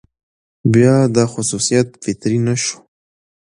[0.71, 2.77] بيا دا خصوصيت فطري نه شو،